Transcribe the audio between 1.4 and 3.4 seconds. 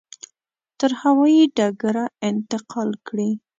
ډګره انتقال کړي.